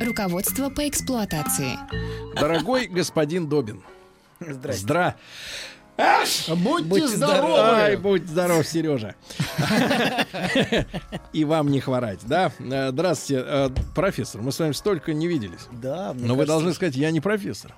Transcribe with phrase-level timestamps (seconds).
[0.00, 1.78] Руководство по эксплуатации.
[2.34, 3.82] Дорогой господин Добин.
[4.40, 4.82] Здрасте.
[4.82, 5.16] Здра.
[6.56, 7.96] Будьте, Ай, здоровы.
[7.98, 9.14] будь здоров, Сережа.
[11.34, 12.50] И вам не хворать, да?
[12.58, 14.40] Э, Здравствуйте, э, профессор.
[14.40, 15.68] Мы с вами столько не виделись.
[15.70, 17.74] Да, Но вы должны сказать, я не профессор.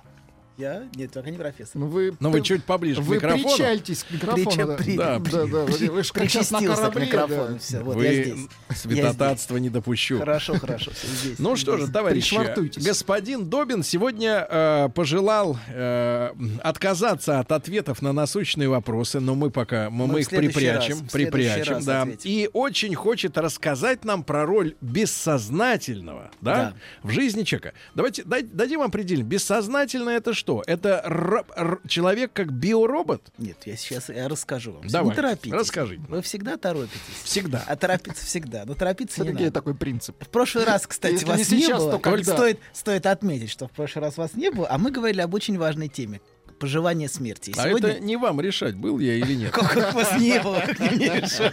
[0.55, 0.83] Я?
[0.95, 1.77] Нет, только не профессор.
[1.81, 3.43] Ну вы, Но вы чуть поближе к вы микрофону.
[3.55, 4.51] причальтесь к микрофону.
[4.51, 4.75] Прича- да.
[4.77, 7.05] при- Да, Да, да, вы, вы ж как сейчас на Причастился к корабле.
[7.07, 7.47] микрофону.
[7.53, 7.57] да.
[7.57, 8.47] Все, вот я Вы здесь.
[8.75, 10.19] святотатство не допущу.
[10.19, 11.39] Хорошо, хорошо, все здесь.
[11.39, 12.85] Ну что же, товарищи, Пришвартуйтесь.
[12.85, 16.29] господин Добин сегодня э, пожелал э,
[16.61, 21.73] отказаться от ответов на насущные вопросы, но мы пока мы, Мы их припрячем, раз, припрячем,
[21.73, 22.01] раз да.
[22.03, 22.29] ответим.
[22.29, 26.73] И очень хочет рассказать нам про роль бессознательного, да, Да.
[27.01, 27.73] в жизни человека.
[27.95, 29.25] Давайте дай- дадим определение.
[29.27, 30.42] Бессознательное это что?
[30.67, 33.21] Это р- р- человек как биоробот?
[33.37, 34.87] Нет, я сейчас я расскажу вам.
[34.87, 35.51] Давай, не торопитесь.
[35.53, 36.03] расскажите.
[36.09, 36.99] Вы всегда торопитесь.
[37.23, 37.63] Всегда.
[37.67, 38.63] А торопиться всегда.
[38.65, 39.53] Но торопиться не Все-таки надо.
[39.53, 40.21] такой принцип.
[40.23, 41.91] В прошлый раз, кстати, Если вас не не, сейчас, было.
[41.93, 42.33] то когда?
[42.35, 45.57] Стоит, стоит отметить, что в прошлый раз вас не было, а мы говорили об очень
[45.57, 46.21] важной теме
[46.63, 47.53] поживание смерти.
[47.57, 47.89] А сегодня...
[47.89, 49.51] это не вам решать, был я или нет.
[49.73, 51.51] Как, вас не было, как мне решать.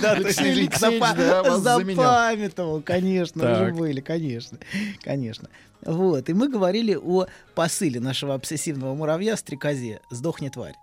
[0.00, 3.76] Да, Алексей запамятовал, конечно, вы же Так.
[3.76, 4.56] были, конечно,
[5.02, 5.50] конечно.
[5.82, 10.76] Вот, и мы говорили о посыле нашего обсессивного муравья стрекозе «Сдохни, тварь».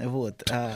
[0.00, 0.42] Вот.
[0.50, 0.72] а,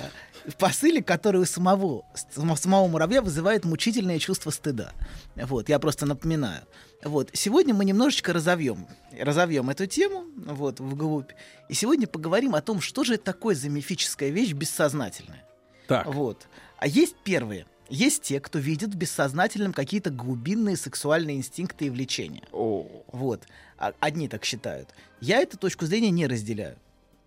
[0.59, 4.93] посыле, который у самого, само- самого муравья вызывает мучительное чувство стыда.
[5.35, 6.63] Вот, я просто напоминаю.
[7.05, 7.31] Вот.
[7.33, 8.87] Сегодня мы немножечко разовьем,
[9.19, 11.33] разовьем эту тему вот, вглубь.
[11.69, 15.45] И сегодня поговорим о том, что же это такое за мифическая вещь бессознательная.
[15.89, 16.47] Так, Вот.
[16.79, 17.67] А есть первые.
[17.89, 22.43] Есть те, кто видит в бессознательном какие-то глубинные сексуальные инстинкты и влечения.
[22.51, 23.43] Вот.
[23.79, 24.89] А- одни так считают.
[25.21, 26.77] Я эту точку зрения не разделяю.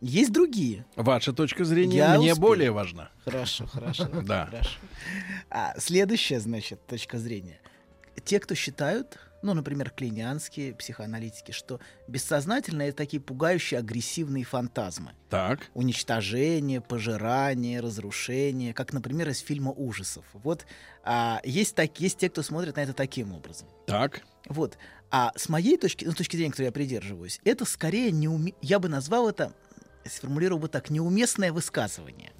[0.02, 0.86] Есть другие.
[0.96, 2.36] ваша точка зрения Я мне успею.
[2.38, 3.10] более важна.
[3.24, 4.06] Хорошо, хорошо.
[4.24, 4.48] Да.
[4.48, 4.70] Хорошо.
[5.50, 7.60] А следующая, значит, точка зрения.
[8.24, 15.14] Те, кто считают, ну, например, клинянские психоаналитики, что бессознательное это такие пугающие агрессивные фантазмы.
[15.30, 15.70] Так.
[15.74, 20.26] уничтожение, пожирание, разрушение, как, например, из фильма ужасов.
[20.34, 20.66] Вот
[21.04, 23.68] а, есть, так, есть те, кто смотрит на это таким образом.
[23.86, 24.22] Так.
[24.48, 24.78] Вот.
[25.12, 28.54] А с моей точки, ну, с точки зрения, которой я придерживаюсь, это скорее неуме...
[28.62, 29.54] я бы назвал это,
[30.06, 32.32] сформулировал бы так, неуместное высказывание.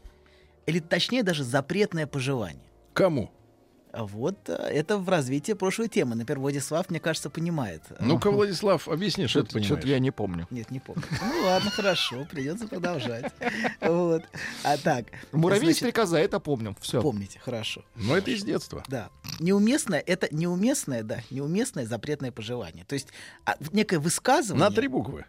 [0.66, 2.64] Или точнее даже запретное пожелание.
[2.94, 3.32] Кому?
[3.96, 6.16] А Вот а, это в развитии прошлой темы.
[6.16, 7.82] Например, Владислав, мне кажется, понимает.
[8.00, 9.86] Ну-ка, Владислав, объясни, что ты Что-то понимаешь.
[9.86, 10.48] я не помню.
[10.52, 11.04] Нет, не помню.
[11.12, 13.32] Ну ладно, хорошо, придется продолжать.
[13.82, 14.24] Вот.
[14.64, 15.06] А так.
[15.32, 16.76] Муравей значит, стрекоза, это помним.
[16.82, 17.02] Все.
[17.02, 17.84] Помните, хорошо.
[17.96, 18.84] Но это из детства.
[18.88, 19.10] Да.
[19.40, 22.84] Неуместное, это неуместное, да, неуместное запретное пожелание.
[22.86, 23.08] То есть
[23.46, 24.68] а, некое высказывание...
[24.68, 25.26] На три буквы.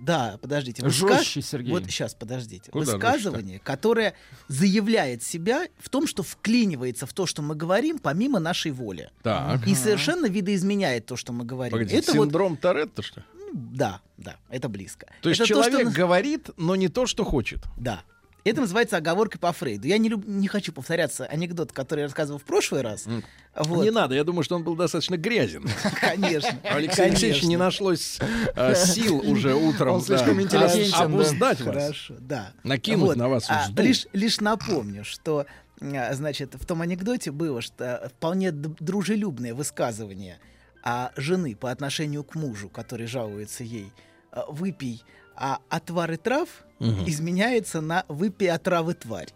[0.00, 0.86] Да, подождите.
[0.88, 1.70] Жестче, Сергей.
[1.70, 2.70] Вот сейчас, подождите.
[2.70, 4.14] Куда Высказывание, которое
[4.48, 9.10] заявляет себя в том, что вклинивается в то, что мы говорим, помимо нашей воли.
[9.22, 9.66] Так.
[9.66, 11.72] И совершенно видоизменяет то, что мы говорим.
[11.72, 13.26] Погодите, это вот, синдром Торетто, что ли?
[13.54, 15.06] да, да, это близко.
[15.22, 17.60] То есть Это человек что- говорит, но не то, что хочет.
[17.76, 18.02] Да.
[18.44, 19.88] Это называется оговоркой по Фрейду.
[19.88, 23.06] Я не, люб- не хочу повторяться анекдот, который я рассказывал в прошлый раз.
[23.54, 23.82] Вот.
[23.82, 25.66] Не надо, я думаю, что он был достаточно грязен.
[26.00, 26.58] Конечно.
[26.64, 27.46] Алексеевича конечно.
[27.46, 28.18] не нашлось
[28.54, 31.74] э, сил уже утром Он да, слишком интеллигентен, обуздать вас.
[31.74, 32.52] Хорошо, да.
[32.64, 35.46] Накинуть на вас А, лишь, лишь напомню, что
[35.80, 40.38] а, значит, в том анекдоте было, что вполне дружелюбное высказывание
[40.82, 43.90] а, жены по отношению к мужу, который жалуется ей,
[44.30, 45.02] а, выпей
[45.36, 46.48] а отвары трав
[46.80, 49.28] изменяется на выпей отравы тварь.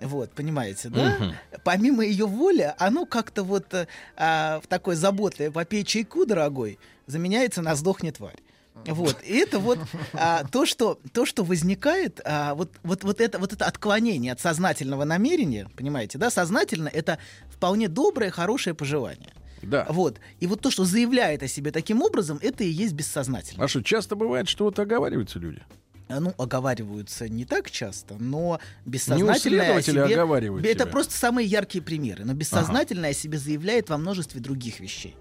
[0.00, 1.16] Вот, понимаете, да?
[1.18, 1.34] Мгм.
[1.62, 3.86] Помимо ее воли, оно как-то вот э,
[4.16, 8.38] а, в такой заботливой попей чайку, дорогой, заменяется на сдохни тварь.
[8.86, 9.18] Вот.
[9.22, 9.78] И это вот
[10.14, 14.40] а, то, что, то, что возникает, а, вот, вот, вот, это, вот это отклонение от
[14.40, 17.18] сознательного намерения, понимаете, да, сознательно это
[17.50, 19.34] вполне доброе, хорошее пожелание.
[19.62, 19.86] Да.
[19.88, 20.20] Вот.
[20.40, 23.64] И вот то, что заявляет о себе таким образом, это и есть бессознательно.
[23.64, 25.62] А что, часто бывает, что вот оговариваются люди?
[26.08, 30.02] А, Ну, оговариваются не так часто, но бессознательное о себе...
[30.04, 30.86] оговаривают Это тебя.
[30.86, 32.24] просто самые яркие примеры.
[32.24, 35.14] Но бессознательное о себе заявляет во множестве других вещей.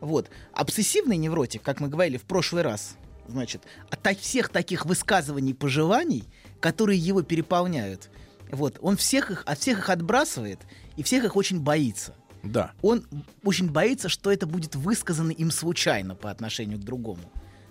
[0.00, 0.28] Вот.
[0.52, 2.96] Обсессивный невротик, как мы говорили в прошлый раз,
[3.28, 6.24] значит, от та- всех таких высказываний, пожеланий,
[6.60, 8.10] которые его переполняют,
[8.50, 10.60] вот, он всех их, от всех их отбрасывает
[10.96, 12.14] и всех их очень боится.
[12.46, 12.72] Да.
[12.82, 13.04] Он
[13.44, 17.22] очень боится, что это будет высказано им случайно по отношению к другому.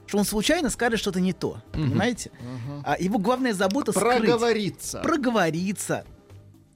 [0.08, 1.62] что он случайно скажет что-то не то.
[1.74, 2.32] Понимаете?
[2.84, 4.18] А его главная забота скрыть.
[4.20, 5.00] Проговориться.
[5.02, 6.06] Проговориться.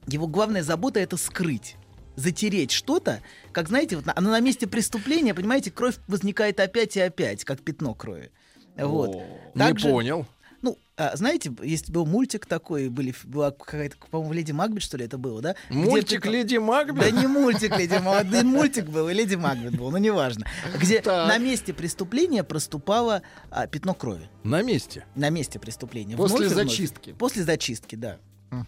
[0.07, 1.75] Его главная забота это скрыть.
[2.15, 3.21] Затереть что-то,
[3.53, 7.61] как знаете, вот на, оно на месте преступления, понимаете, кровь возникает опять и опять, как
[7.61, 8.31] пятно крови.
[8.75, 9.15] Вот.
[9.55, 10.25] Не Также- понял.
[10.61, 15.05] Ну, а, знаете, есть был мультик такой, были, была какая-то, по-моему, Леди Макбет, что ли,
[15.05, 15.55] это было, да?
[15.69, 16.99] Где Мультик пятно- Леди Макбет?
[16.99, 20.45] Да не мультик Леди Макбет, мультик был, и Леди Макбет был, ну неважно.
[20.77, 21.27] Где Так.
[21.29, 24.29] на месте преступления проступало а, пятно крови.
[24.43, 25.05] На месте.
[25.15, 26.17] На месте преступления.
[26.17, 26.67] После Вновь и вновь.
[26.69, 27.13] зачистки.
[27.13, 28.17] После зачистки, да.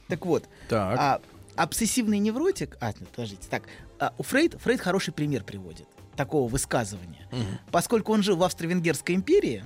[0.07, 0.97] Так вот, Так.
[0.99, 1.21] а,
[1.55, 2.77] обсессивный невротик...
[2.79, 3.47] А, нет, подождите.
[3.49, 3.63] Так,
[3.99, 7.27] а, у Фрейд, Фрейд хороший пример приводит такого высказывания.
[7.71, 9.63] Поскольку он жил в Австро-Венгерской империи,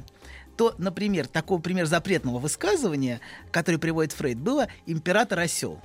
[0.58, 3.20] то, например, такого пример запретного высказывания,
[3.52, 5.80] который приводит Фрейд, было император осел.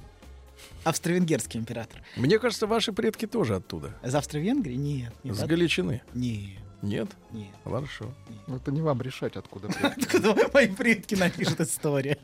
[0.84, 2.02] Австро-венгерский император.
[2.16, 3.94] Мне кажется, ваши предки тоже оттуда.
[4.04, 4.74] Из Австро-Венгрии?
[4.74, 5.12] Нет.
[5.24, 6.02] Нет, С от- Галичины.
[6.14, 7.08] нет, Нет?
[7.32, 7.48] нет.
[7.64, 8.14] Хорошо.
[8.46, 9.68] Ну, Это не вам решать, откуда.
[9.82, 12.16] Откуда мои предки напишут историю?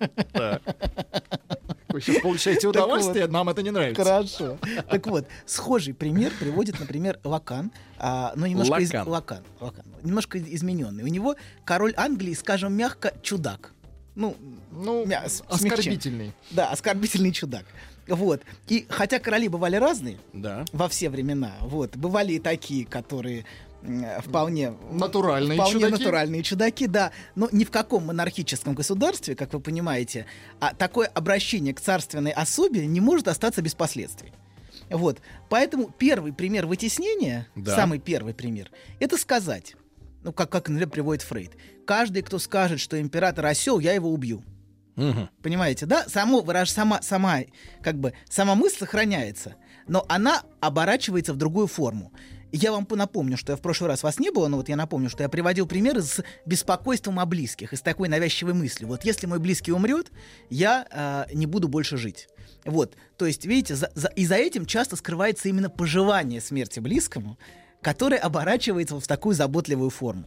[1.97, 4.05] Вы сейчас получаете удовольствие, нам это не нравится.
[4.05, 4.59] Хорошо.
[4.91, 9.09] Так вот, схожий пример приводит, например, Лакан, а, но немножко из- Лакан.
[9.09, 11.05] Лакан, Лакан, немножко измененный.
[11.05, 13.73] У него король Англии, скажем мягко, чудак.
[14.15, 14.37] Ну,
[14.73, 16.33] Ну, мя- оскорбительный.
[16.51, 17.65] Да, оскорбительный чудак.
[18.09, 18.43] Вот.
[18.69, 20.65] И хотя короли бывали разные Да.
[20.73, 23.47] во все времена, вот, бывали и такие, которые
[24.21, 25.93] вполне Натуральные вполне чудаки.
[26.03, 30.27] натуральные чудаки, да, но ни в каком монархическом государстве, как вы понимаете,
[30.61, 34.33] а такое обращение к царственной особе не может остаться без последствий.
[34.91, 37.75] Вот, поэтому первый пример вытеснения, Да.
[37.75, 38.71] самый первый пример,
[39.01, 39.75] это сказать,
[40.23, 41.53] ну как как например, приводит Фрейд,
[41.87, 44.43] каждый, кто скажет, что император осел, я его убью.
[44.97, 45.29] Мгм.
[45.43, 46.07] Понимаете, да?
[46.09, 47.41] Само выраж, сама, сама,
[47.83, 49.57] как бы, сама мысль сохраняется,
[49.87, 52.13] но она оборачивается в другую форму.
[52.53, 55.11] Я вам напомню, что я в прошлый раз вас не было, но вот я напомню,
[55.11, 58.89] что я приводил примеры с беспокойством о близких и с такой навязчивой мыслью.
[58.89, 60.11] Вот если мой близкий умрет,
[60.49, 62.29] я а, не буду больше жить.
[62.65, 67.39] Вот, то есть, видите, за- за- и за этим часто скрывается именно пожелание смерти близкому,
[67.83, 70.25] которое оборачивается в такую заботливую форму.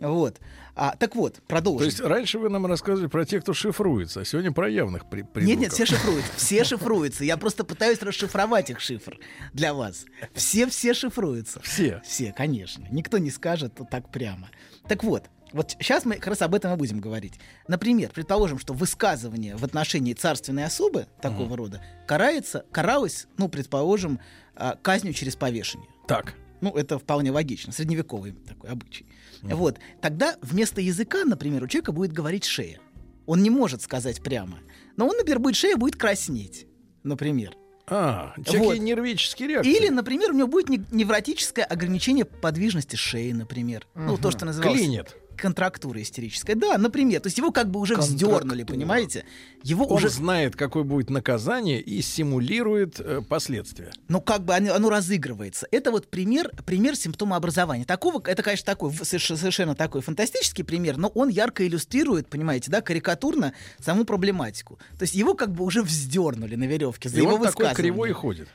[0.00, 0.40] Вот.
[0.76, 1.78] А, так вот, продолжим.
[1.80, 5.20] То есть раньше вы нам рассказывали про тех, кто шифруется, а сегодня про явных при-
[5.20, 5.60] Нет, придурков.
[5.60, 6.32] нет, все шифруются.
[6.36, 7.24] Все шифруются.
[7.24, 9.18] Я просто пытаюсь расшифровать их шифр
[9.52, 10.04] для вас.
[10.34, 11.60] Все-все шифруются.
[11.62, 12.02] Все.
[12.04, 12.86] Все, конечно.
[12.90, 14.50] Никто не скажет так прямо.
[14.88, 17.34] Так вот, вот сейчас мы как раз об этом и будем говорить.
[17.68, 24.18] Например, предположим, что высказывание в отношении царственной особы такого рода карается, каралось, ну, предположим,
[24.56, 25.88] а, казнью через повешение.
[26.08, 26.34] Так.
[26.64, 29.06] Ну, это вполне логично, средневековый такой обычай.
[29.42, 29.78] Вот.
[30.00, 32.80] Тогда вместо языка, например, у человека будет говорить шея.
[33.26, 34.58] Он не может сказать прямо.
[34.96, 36.66] Но он, например, будет шея будет краснеть.
[37.02, 37.54] Например.
[37.86, 38.78] А, всякие Вот.
[38.78, 39.76] нервические реакции.
[39.76, 43.86] Или, например, у него будет не- невротическое ограничение подвижности шеи, например.
[43.94, 44.80] Ну, то, что называлось...
[44.80, 45.14] Клинит.
[45.36, 46.54] Контрактура истерическая.
[46.54, 47.20] Да, например.
[47.20, 49.24] То есть его как бы уже вздернули, понимаете?
[49.62, 50.08] Его Он уже...
[50.08, 53.90] знает, какое будет наказание и симулирует э, последствия.
[54.08, 55.66] Ну, как бы оно, оно разыгрывается.
[55.70, 57.84] Это вот пример, пример симптома образования.
[57.84, 63.54] Такого, это, конечно, такой совершенно такой фантастический пример, но он ярко иллюстрирует, понимаете, да, карикатурно
[63.78, 64.78] саму проблематику.
[64.98, 68.12] То есть его как бы уже вздернули на веревке за И его он такой кривой
[68.12, 68.48] ходит.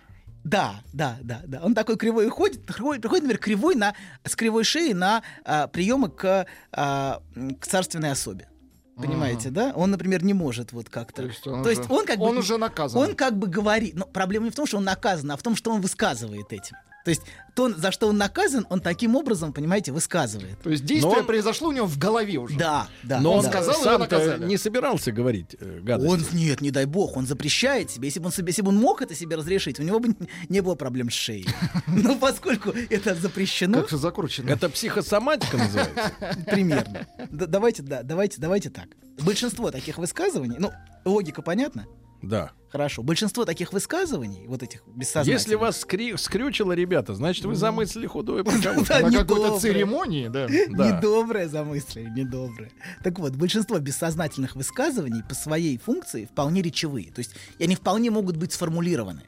[0.44, 1.62] Да, да, да, да.
[1.64, 3.94] Он такой кривой и ходит, приходит, приходит, например, кривой на,
[4.24, 7.22] с кривой шеей на а, приемы к, а,
[7.60, 8.48] к царственной особе.
[8.96, 9.72] Понимаете, да?
[9.76, 11.22] Он, например, не может вот как-то.
[11.22, 12.26] То есть он То есть уже- он как бы...
[12.26, 13.02] он уже наказан.
[13.02, 13.96] Он как бы говорит...
[13.96, 16.76] Но проблема не в том, что он наказан, а в том, что он высказывает этим.
[17.06, 17.22] То есть
[17.56, 20.60] то, за что он наказан, он таким образом, понимаете, высказывает.
[20.62, 22.58] То есть действие Но он- произошло у него в голове уже.
[22.58, 23.20] Да, да.
[23.20, 23.50] Но он да.
[23.50, 24.46] сказал, его сам-то наказали.
[24.46, 26.12] не собирался говорить э, гадости.
[26.12, 28.08] Он, нет, не дай бог, он запрещает себе.
[28.08, 30.16] Если бы он, себе, если бы он мог это себе разрешить, у него бы
[30.50, 31.48] не было проблем с шеей.
[31.88, 34.50] Но поскольку это запрещено, Как же закручено.
[34.50, 36.14] Это психосоматика называется.
[36.48, 37.08] примерно.
[37.32, 38.88] Да, давайте, да, давайте, давайте так.
[39.22, 40.72] Большинство таких высказываний, ну,
[41.06, 41.88] логика понятна?
[42.22, 42.52] Да.
[42.70, 43.02] Хорошо.
[43.02, 45.40] Большинство таких высказываний, вот этих бессознательных...
[45.40, 50.48] Если вас скри- скрючило, ребята, значит, вы замыслили худое На какой-то церемонии, да.
[50.48, 50.98] Да.
[50.98, 52.72] Недоброе замыслили, недоброе.
[53.04, 57.12] Так вот, большинство бессознательных высказываний по своей функции вполне речевые.
[57.12, 59.24] То есть они вполне могут быть сформулированы.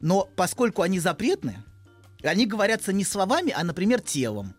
[0.00, 1.56] Но поскольку они запретны,
[2.22, 4.54] они говорятся не словами, а, например, телом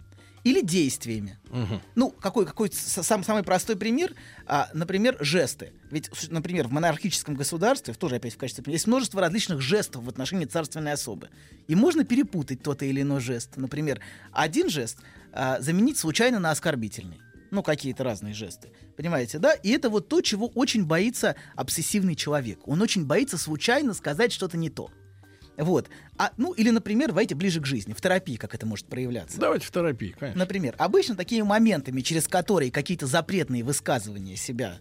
[0.48, 1.38] или действиями.
[1.50, 1.82] Мгм.
[1.96, 4.14] Ну, какой, какой сам, самый простой пример,
[4.46, 5.74] а, например, жесты.
[5.92, 10.10] Ведь, например, в монархическом государстве, тоже опять в качестве примера, есть множество различных жестов в
[10.10, 11.30] отношении царственной особы.
[11.68, 13.58] И можно перепутать тот или иной жест.
[13.58, 14.00] Например,
[14.32, 15.00] один жест
[15.34, 17.20] а, заменить случайно на оскорбительный.
[17.52, 18.70] Ну, какие-то разные жесты.
[18.96, 19.52] Понимаете, да?
[19.52, 22.66] И это вот то, чего очень боится обсессивный человек.
[22.68, 24.92] Он очень боится случайно сказать что-то не то.
[25.58, 25.90] Вот.
[26.18, 29.40] А, ну, или, например, давайте ближе к жизни, в терапии, как это может проявляться.
[29.40, 30.40] Давайте в терапии, конечно.
[30.40, 34.78] Например, обычно такими моментами, через которые какие-то запретные высказывания себя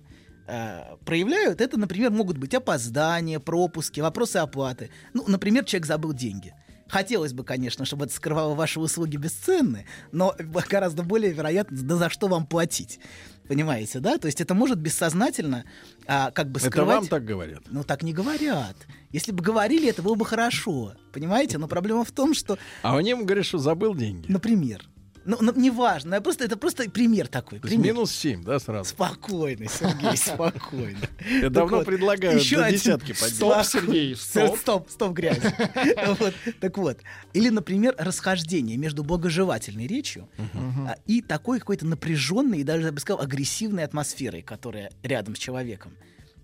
[0.47, 4.91] э, проявляют, это, например, могут быть опоздания, пропуски, вопросы оплаты.
[5.15, 6.55] Ну, например, человек забыл деньги.
[6.89, 10.35] Хотелось бы, конечно, чтобы это скрывало ваши услуги бесценны, но
[10.69, 13.01] гораздо более вероятно, да за что вам платить.
[13.49, 14.19] Понимаете, да?
[14.19, 15.65] То есть это может бессознательно
[16.07, 16.97] а, как бы Это скрывать...
[16.97, 17.63] вам так говорят.
[17.71, 18.77] Ну, так не говорят.
[19.13, 20.95] Если бы говорили, это было бы хорошо.
[21.13, 21.59] Понимаете?
[21.59, 24.31] Но проблема в том, что, А они ему говорят, что забыл деньги.
[24.31, 24.85] например,
[25.27, 27.59] ну, ну, неважно, я просто, это просто пример такой.
[27.61, 27.95] Пример.
[27.95, 28.91] минус 7, да, сразу?
[28.91, 31.09] Спокойно, Сергей, спокойно.
[31.29, 33.35] Я давно предлагаю еще до десятки поднять.
[33.35, 34.59] Стоп, Сергей, стоп.
[34.59, 35.43] Стоп, стоп, грязь.
[36.61, 36.99] Так вот.
[37.33, 43.01] Или, например, расхождение между благожелательной речью а, и такой какой-то напряженной и даже, я бы
[43.01, 45.93] сказал, агрессивной атмосферой, которая рядом с человеком.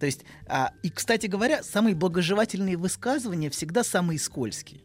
[0.01, 4.81] То есть, а, и, кстати говоря, самые благожелательные высказывания всегда самые скользкие.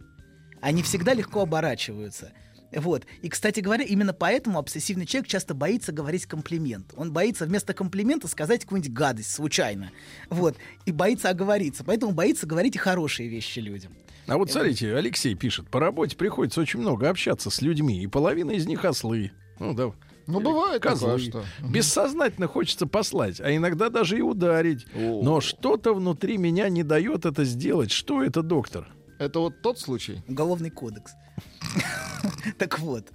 [0.62, 2.32] Они всегда легко оборачиваются.
[2.72, 3.06] Вот.
[3.22, 6.94] И, кстати говоря, именно поэтому обсессивный человек часто боится говорить комплимент.
[6.96, 9.92] Он боится вместо комплимента сказать какую-нибудь гадость случайно.
[10.30, 10.58] Вот.
[10.86, 11.84] И боится оговориться.
[11.84, 13.94] Поэтому боится говорить и хорошие вещи людям.
[14.28, 18.52] А вот смотрите, Алексей пишет, по работе приходится очень много общаться с людьми, и половина
[18.52, 19.32] из них ослы.
[19.58, 19.94] Ну, да.
[20.28, 21.18] Ну, бывает козлы.
[21.18, 21.66] такое, что.
[21.66, 24.86] Бессознательно хочется послать, а иногда даже и ударить.
[24.94, 25.24] О.
[25.24, 27.92] Но что-то внутри меня не дает это сделать.
[27.92, 28.90] Что это, доктор?
[29.20, 30.22] Это вот тот случай.
[30.28, 31.14] Уголовный кодекс.
[32.58, 33.12] Так вот.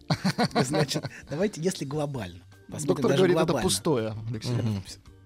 [0.55, 2.43] Значит, давайте, если глобально.
[2.69, 3.63] Доктор говорит, это глобально.
[3.63, 4.57] пустое, Алексей.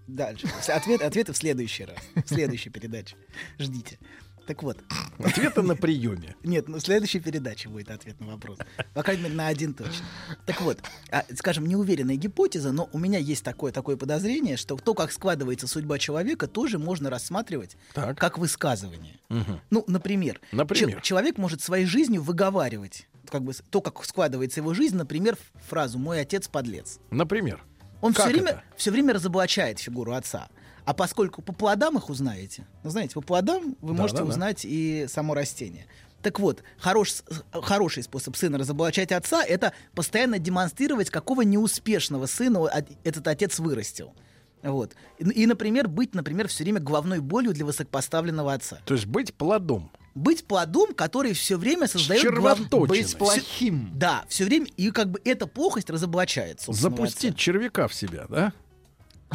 [0.06, 0.48] Дальше.
[0.68, 1.96] Ответ, ответы в следующий раз.
[2.14, 3.16] В следующей передаче.
[3.58, 3.98] Ждите.
[4.46, 4.78] Так вот.
[5.18, 6.36] Ответы на приеме.
[6.44, 8.58] Нет, ну в следующей передаче будет ответ на вопрос.
[8.94, 10.04] По крайней мере, на один точно.
[10.44, 10.78] Так вот,
[11.10, 15.66] а, скажем, неуверенная гипотеза, но у меня есть такое, такое подозрение, что то, как складывается
[15.66, 18.18] судьба человека, тоже можно рассматривать Так.
[18.18, 19.18] как высказывание.
[19.28, 19.60] Мгм.
[19.70, 20.96] Ну, например, Например?
[20.96, 25.36] че- человек может своей жизнью выговаривать как бы то, как складывается его жизнь, например,
[25.68, 27.00] фразу «мой отец подлец».
[27.10, 27.60] Например.
[28.00, 28.62] Он Как все время, это?
[28.76, 30.48] все время разоблачает фигуру отца.
[30.86, 34.30] А поскольку по плодам их узнаете, ну, знаете, по плодам вы Да, можете да, да.
[34.30, 35.86] узнать и само растение.
[36.22, 42.88] Так вот, хорош, хороший способ сына разоблачать отца— это постоянно демонстрировать, какого неуспешного сына от-
[43.04, 44.14] этот отец вырастил.
[44.62, 44.94] Вот.
[45.18, 48.78] И, и, например, быть, например, все время головной болью для высокопоставленного отца.
[48.86, 49.90] То есть быть плодом.
[50.14, 52.22] Быть плодом, который все время создает...
[52.32, 52.68] глав-.
[52.88, 53.90] Быть плохим.
[53.94, 56.60] Да, все время, и как бы эта плохость разоблачает.
[56.62, 57.38] собственного Запустить отца.
[57.38, 58.52] червяка в себя, да?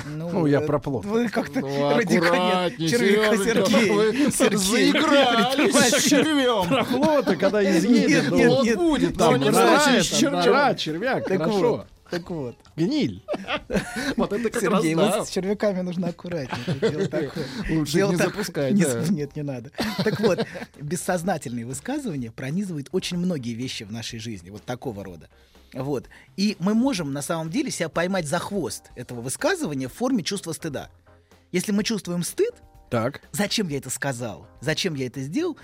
[0.06, 1.06] Ну, Ну, я э, про плод.
[1.06, 1.68] Вы как-то Ну,
[1.98, 4.32] радикально- Червяка Сергей.
[4.32, 4.58] Сергей.
[4.58, 6.68] заигрались с червем.
[6.70, 8.10] Про плота, когда изъедет.
[8.10, 8.78] Нет, ну, нет, Вот нет.
[8.78, 11.60] будет, Там не да, червяк, Так хорошо.
[11.78, 12.56] вот, так вот.
[12.78, 13.22] Гниль.
[14.18, 15.18] Вот это как раз Сергей, да.
[15.18, 17.32] вот с червяками нужно аккуратнее.
[17.78, 19.04] Лучше Дело не так- запускать, не- да.
[19.10, 19.72] Нет, не надо.
[20.04, 20.46] Так вот,
[20.80, 25.28] бессознательные высказывания пронизывают очень многие вещи в нашей жизни, вот такого рода.
[25.74, 26.10] Вот.
[26.38, 30.54] И мы можем на самом деле себя поймать за хвост этого высказывания в форме чувства
[30.54, 30.90] стыда.
[31.51, 32.54] Если мы чувствуем стыд,
[32.90, 33.22] Так.
[33.32, 35.58] зачем я это сказал, зачем я это сделал,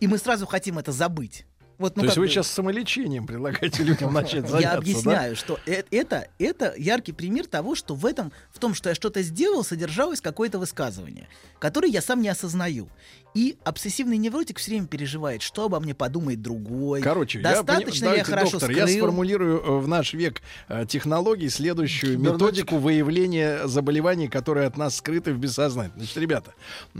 [0.00, 1.46] и мы сразу хотим это забыть.
[1.82, 4.78] Вот, ну, То есть вы бы- сейчас самолечением предлагаете людям начать заняться, Я да?
[4.78, 8.94] объясняю, что э- это, это яркий пример того, что в этом, в том, что я
[8.94, 12.88] что-то сделал, содержалось какое-то высказывание, которое я сам не осознаю.
[13.34, 17.00] И обсессивный невротик все время переживает, что обо мне подумает другой.
[17.00, 18.86] Короче, я достаточно пони- ли я хорошо доктор, скрыл.
[18.86, 24.96] я сформулирую э, в наш век э, технологий следующую методику выявления заболеваний, которые от нас
[24.96, 25.98] скрыты в бессознательном.
[25.98, 26.52] Значит, ребята,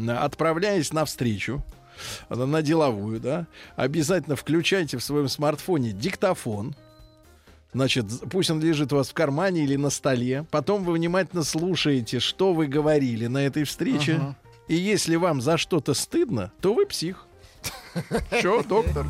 [0.09, 1.63] отправляясь на встречу,
[2.29, 6.75] на деловую, да, обязательно включайте в своем смартфоне диктофон,
[7.75, 10.45] Значит, пусть он лежит у вас в кармане или на столе.
[10.51, 14.17] Потом вы внимательно слушаете, что вы говорили на этой встрече.
[14.17, 14.37] Ага.
[14.69, 17.27] И если вам за что-то стыдно, то вы псих.
[18.43, 19.07] Че, доктор?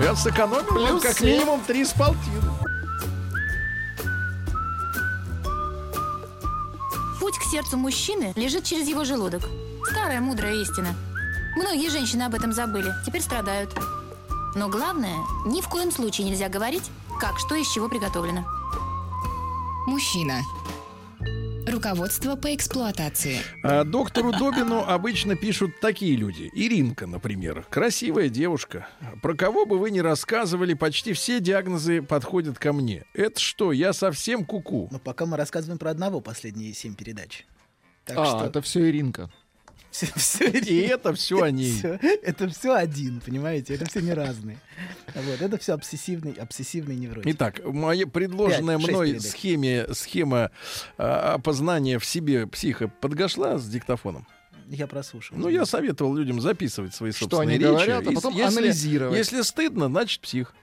[0.00, 2.42] Я сэкономил как минимум три с полтины.
[7.20, 9.42] Путь к сердцу мужчины лежит через его желудок.
[9.90, 10.94] Старая мудрая истина.
[11.56, 13.74] Многие женщины об этом забыли, теперь страдают.
[14.54, 18.44] Но главное, ни в коем случае нельзя говорить, как что из чего приготовлено.
[19.86, 20.40] Мужчина.
[21.66, 23.38] Руководство по эксплуатации.
[23.62, 26.50] А доктору Добину обычно пишут такие люди.
[26.52, 27.66] Иринка, например.
[27.70, 28.86] Красивая девушка.
[29.22, 33.04] Про кого бы вы ни рассказывали, почти все диагнозы подходят ко мне.
[33.14, 34.88] Это что, я совсем куку.
[34.90, 37.46] Но пока мы рассказываем про одного последние семь передач.
[38.04, 39.30] Так А, что это все Иринка.
[39.94, 41.72] Все, все, И это все о ней.
[41.72, 43.74] всё- это все один, понимаете?
[43.76, 44.58] Это все не разные.
[45.14, 47.32] Вот, это все обсессивный, обсессивный невротик.
[47.32, 49.30] Итак, моя предложенная Пять, шесть мной передач.
[49.30, 50.50] схеме, схема
[50.98, 54.26] а, опознания в себе психа подошла с диктофоном?
[54.66, 55.36] Я прослушал.
[55.36, 57.68] Ну, я советовал людям записывать свои Что собственные они речи.
[57.68, 59.16] говорят, а потом если, анализировать.
[59.18, 60.54] Если стыдно, значит псих.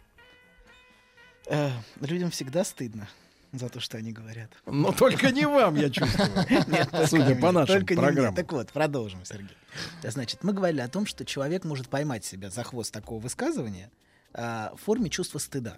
[1.47, 1.69] Э,
[2.01, 3.07] людям всегда стыдно
[3.51, 4.51] за то, что они говорят.
[4.65, 6.29] Но только не вам, я чувствую.
[6.67, 8.35] Нет, Судя по нашим программам.
[8.35, 9.57] Так вот, продолжим, Сергей.
[10.03, 13.91] Значит, мы говорили о том, что человек может поймать себя за хвост такого высказывания
[14.33, 15.77] а, в форме чувства стыда.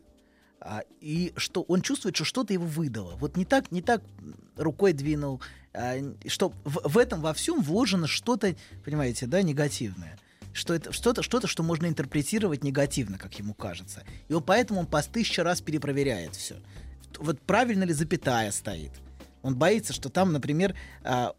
[0.59, 3.15] А, и что он чувствует, что что-то его выдало.
[3.15, 4.01] Вот не так, не так
[4.55, 5.41] рукой двинул,
[5.73, 5.95] а,
[6.27, 10.17] что в, в этом во всем вложено что-то, понимаете, да, негативное.
[10.53, 14.03] Что это что-то, что-то, что можно интерпретировать негативно, как ему кажется.
[14.27, 16.57] И он поэтому он по тысяче раз перепроверяет все.
[17.19, 18.91] Вот правильно ли запятая стоит.
[19.41, 21.33] Он боится, что там, например, а,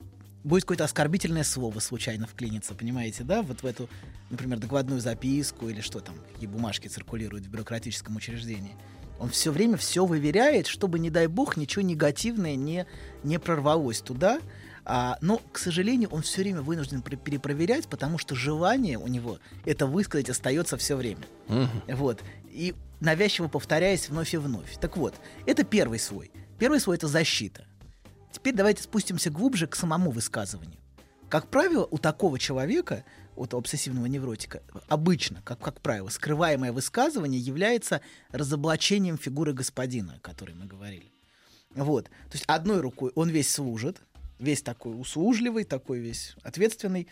[0.45, 3.89] будет какое-то оскорбительное слово случайно вклиниться, понимаете, да, вот в эту,
[4.31, 8.77] например, докладную записку или что там, какие бумажки циркулируют в бюрократическом учреждении.
[9.19, 12.87] Он все время все выверяет, чтобы, не дай бог, ничего негативное не,
[13.23, 14.41] не прорвалось туда.
[14.85, 19.87] А, но, к сожалению, он все время вынужден перепроверять, потому что желание у него это
[19.87, 21.23] высказать остается все время.
[21.89, 22.21] Вот.
[22.51, 24.79] И навязчиво повторяясь вновь и вновь.
[24.81, 25.15] Так вот,
[25.47, 26.33] это первый свой.
[26.59, 27.67] Первый свой— это защита.
[28.33, 30.81] Теперь давайте спустимся глубже к самому высказыванию.
[31.29, 38.01] Как правило, у такого человека, того обсессивного невротика, обычно, как, как правило, скрываемое высказывание является
[38.31, 41.13] разоблачением фигуры господина, о которой мы говорили.
[41.75, 42.05] Вот.
[42.05, 44.01] То есть одной рукой он весь служит,
[44.39, 47.09] весь такой услужливый, такой весь ответственный,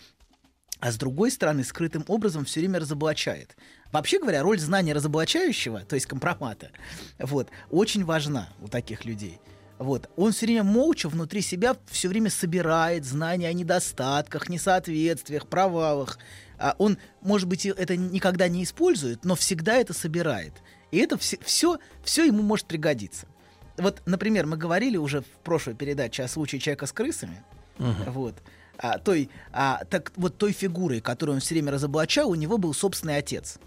[0.82, 3.56] а с другой стороны, скрытым образом все время разоблачает.
[3.92, 6.72] Вообще говоря, роль знания разоблачающего, то есть компромата,
[7.20, 9.38] вот, очень важна у таких людей.
[9.78, 10.10] Вот.
[10.16, 16.18] Он все время молча внутри себя все время собирает знания о недостатках, несоответствиях, провалах.
[16.58, 20.54] А он, может быть, это никогда не использует, но всегда это собирает.
[20.90, 23.28] И это все, все, все ему может пригодиться.
[23.76, 27.44] Вот, например, мы говорили уже в прошлой передаче о случае человека с крысами.
[27.78, 28.34] Вот.
[28.82, 32.74] А, той, а, так вот той фигурой, которую он все время разоблачал, у него был
[32.74, 33.58] собственный отец.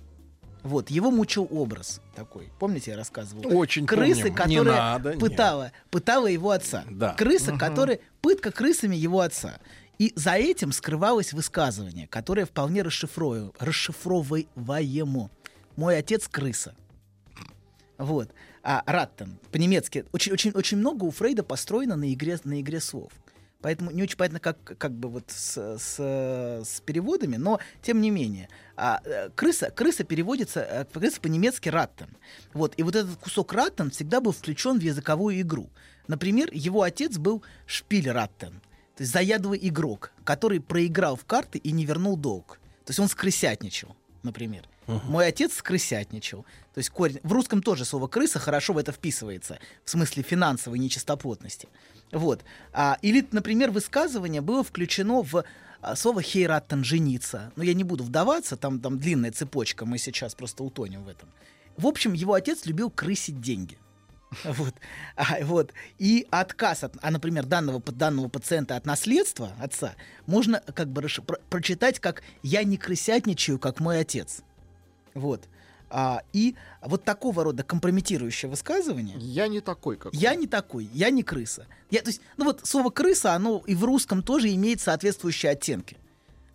[0.61, 2.51] Вот, его мучил образ такой.
[2.59, 3.55] Помните, я рассказывал?
[3.55, 4.35] Очень Крысы, помним.
[4.35, 5.19] которая Не надо, нет.
[5.19, 6.83] пытала, пытала его отца.
[6.89, 7.13] Да.
[7.13, 9.59] Крыса, которая пытка крысами его отца.
[9.99, 15.29] И за этим скрывалось высказывание, которое вполне расшифрую, расшифровываемо.
[15.77, 16.75] Мой отец крыса.
[17.97, 18.31] Вот.
[18.63, 23.11] А Раттен по-немецки очень, очень, очень много у Фрейда построено на игре, на игре слов.
[23.61, 28.11] Поэтому не очень понятно, как, как бы вот с, с, с переводами, но тем не
[28.11, 28.49] менее.
[28.75, 32.15] А, э, крыса, крыса переводится, э, крыса по-немецки раттен.
[32.53, 35.69] Вот, и вот этот кусок раттен всегда был включен в языковую игру.
[36.07, 38.61] Например, его отец был шпиль раттен,
[38.95, 42.59] то есть заядлый игрок, который проиграл в карты и не вернул долг.
[42.85, 44.69] То есть он скрысятничал, например.
[44.87, 46.45] Мой отец скрысятничал.
[46.73, 47.19] То есть корень...
[47.23, 51.67] В русском тоже слово «крыса» хорошо в это вписывается, в смысле финансовой нечистоплотности.
[52.11, 52.43] Вот.
[52.71, 55.43] А, или, например, высказывание было включено в
[55.81, 57.51] а, слово «хейраттан»— «жениться».
[57.55, 61.29] Но я не буду вдаваться, там, там длинная цепочка, мы сейчас просто утонем в этом.
[61.77, 63.77] В общем, его отец любил крысить деньги.
[64.43, 64.73] Вот.
[65.15, 65.73] А, вот.
[65.97, 69.95] И отказ от, а, например, данного, данного пациента от наследства отца
[70.25, 74.41] можно как бы про- прочитать как «я не крысятничаю, как мой отец».
[75.15, 75.47] Вот.
[75.89, 81.09] А, и вот такого рода компрометирующее высказывание Я не такой, как я не такой, я
[81.09, 81.67] не крыса.
[81.89, 85.97] Я, то есть, ну вот слово крыса, оно и в русском тоже имеет соответствующие оттенки.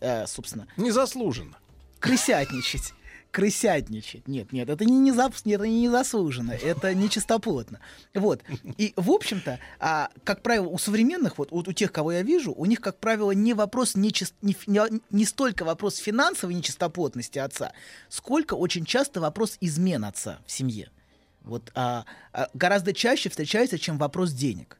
[0.01, 1.57] Э, собственно, Незаслуженно.
[2.01, 2.93] крысятничать.
[3.31, 4.27] Крысятничать.
[4.27, 7.79] Нет, нет, это не, не, зап- это не незаслуженно, это нечистоплотно.
[8.13, 8.43] Вот.
[8.77, 12.53] И, в общем-то, а, как правило, у современных, вот, вот у тех, кого я вижу,
[12.53, 14.33] у них, как правило, не вопрос не, ф-
[14.67, 17.73] не, не столько вопрос финансовой нечистоплотности отца,
[18.09, 20.91] сколько очень часто вопрос измен отца в семье.
[21.43, 24.77] Вот, а, а, гораздо чаще встречается, чем вопрос денег.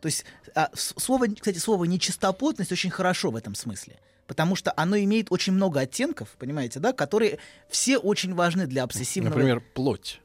[0.00, 3.98] То есть а, слово, кстати, слово нечистоплотность очень хорошо в этом смысле.
[4.26, 9.34] Потому что оно имеет очень много оттенков, понимаете, да, которые все очень важны для обсессивного.
[9.34, 10.20] Например, плоть.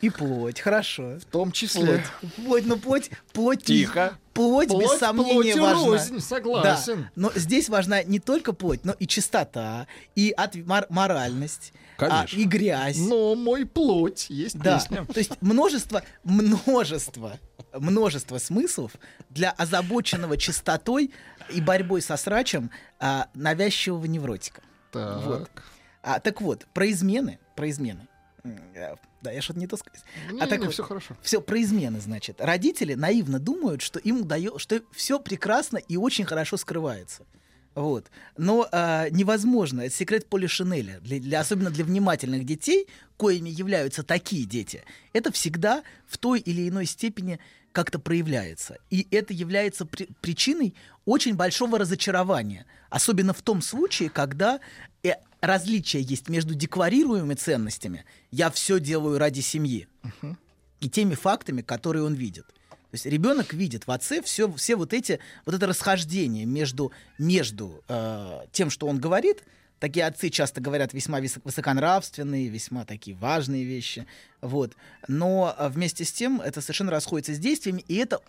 [0.00, 1.18] И плоть, хорошо.
[1.18, 2.02] В том числе.
[2.36, 3.64] Плоть, ну плоть, плоть.
[3.64, 4.16] Тихо.
[4.32, 5.84] Плоть, без Плоть сомнения, плотью важна.
[5.86, 7.02] рознь, согласен.
[7.02, 12.08] Да, но здесь важна не только плоть, но и чистота, и от, мор- моральность, а,
[12.08, 12.38] Конечно.
[12.38, 12.96] и грязь.
[12.96, 15.04] Но мой плоть есть Да, песня.
[15.04, 17.38] то есть множество, множество,
[17.74, 18.92] множество смыслов
[19.28, 21.10] для озабоченного чистотой
[21.50, 24.62] и борьбой со срачем а, навязчивого невротика.
[24.92, 25.22] Так.
[25.24, 25.50] Вот.
[26.02, 28.06] А, так вот, про измены, про измены.
[28.44, 30.00] Э, Да, я что-то не то сказал.
[30.32, 31.14] Не, а так не, вот, все хорошо.
[31.20, 32.40] все про измены, значит.
[32.40, 37.24] Родители наивно думают, что им удается, что все прекрасно и очень хорошо скрывается.
[37.74, 38.06] Вот.
[38.36, 39.82] Но а, невозможно.
[39.82, 40.98] Это секрет Поля Шинеля.
[41.00, 44.82] Для, для- особенно для внимательных детей, коими являются такие дети,
[45.12, 47.38] это всегда в той или иной степени
[47.72, 48.78] как-то проявляется.
[48.90, 52.66] И это является при- причиной очень большого разочарования.
[52.88, 54.60] Особенно в том случае, когда
[55.02, 59.88] э, различие есть между декларируемыми ценностями «я все делаю ради семьи»
[60.80, 62.46] и теми фактами, которые он видит.
[62.46, 67.84] То есть ребенок видит в отце все, все вот эти вот это расхождение между между
[67.86, 69.44] э, тем, что он говорит.
[69.80, 74.06] Такие отцы часто говорят весьма высоконравственные, весьма такие важные вещи.
[74.42, 74.76] Вот.
[75.08, 78.20] Но э, вместе с тем это совершенно расходится с действиями, и это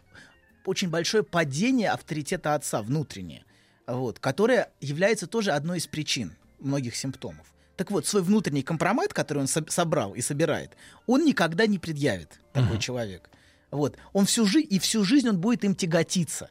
[0.66, 3.44] очень большое падение авторитета отца внутреннее,
[3.86, 7.54] вот, которое является тоже одной из причин многих симптомов.
[7.76, 12.40] Так вот, свой внутренний компромат, который он соб- собрал и собирает, он никогда не предъявит
[12.54, 13.30] такой человек.
[13.72, 13.98] Вот.
[14.14, 16.50] Он всю жизнь, и всю жизнь он будет им тяготиться.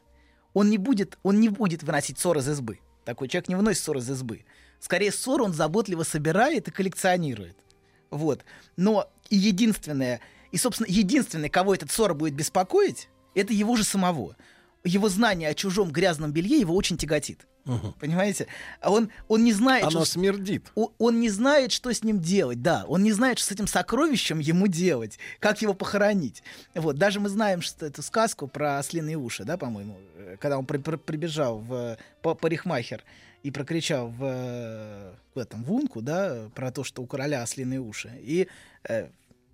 [0.52, 2.80] Он не будет, он не будет выносить ссор из избы.
[3.04, 4.44] Такой человек не выносит ссор из избы.
[4.80, 7.56] Скорее, ссор он заботливо собирает и коллекционирует.
[8.10, 8.44] Вот.
[8.76, 14.36] Но единственное, и, собственно, единственное, кого этот ссор будет беспокоить, это его же самого.
[14.82, 17.46] Его знание о чужом грязном белье его очень тяготит.
[18.00, 18.46] Понимаете?
[18.80, 20.04] А он, он не знает, Оно что...
[20.12, 20.72] смердит.
[20.74, 23.66] О- он не знает, что с ним делать, да, он не знает, что с этим
[23.66, 26.42] сокровищем ему делать, как его похоронить.
[26.74, 30.64] Вот, даже мы знаем, что эту сказку про ослиные уши, да, по-моему, э, когда он
[30.64, 33.04] при- при- прибежал в э, па- парикмахер
[33.42, 37.80] и прокричал в, э, в этом в унку, да, про то, что у короля ослиные
[37.80, 38.48] уши, и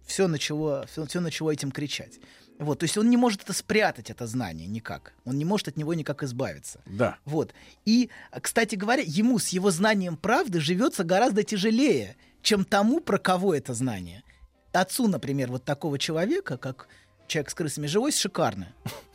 [0.05, 2.20] все начало, все, начало этим кричать.
[2.59, 5.12] Вот, то есть он не может это спрятать, это знание, никак.
[5.25, 6.81] Он не может от него никак избавиться.
[6.87, 7.18] Да.
[7.25, 7.53] Вот.
[7.85, 8.09] И,
[8.40, 13.75] кстати говоря, ему с его знанием правды живется гораздо тяжелее, чем тому, про кого это
[13.75, 14.22] знание.
[14.72, 16.88] Отцу, например, вот такого человека, как
[17.27, 18.69] человек с крысами живой, шикарно.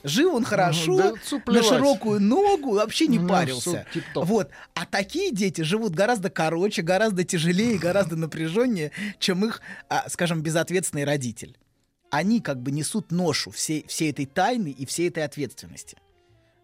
[0.04, 1.14] Жил он хорошо, Да
[1.52, 3.86] на широкую ногу, вообще не Ну, парился.
[4.16, 4.50] Вот.
[4.74, 11.04] А такие дети живут гораздо короче, гораздо тяжелее, гораздо напряженнее, чем их, а, скажем, безответственный
[11.04, 11.58] родитель.
[12.10, 15.98] Они как бы несут ношу всей, всей этой тайны и всей этой ответственности.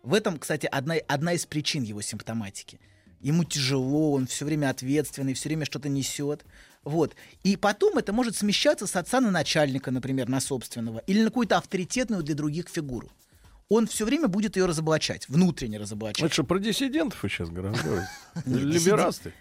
[0.03, 2.79] В этом, кстати, одна, одна из причин его симптоматики.
[3.19, 6.45] Ему тяжело, он все время ответственный, все время что-то несет.
[6.87, 7.15] Вот.
[7.43, 11.57] И потом это может смещаться с отца на начальника, например, на собственного, или на какую-то
[11.57, 13.11] авторитетную для других фигуру.
[13.69, 16.23] Он все время будет ее разоблачать, внутренне разоблачать.
[16.23, 18.07] Это что, про диссидентов вы сейчас разговариваете?
[18.45, 19.33] Либерасты?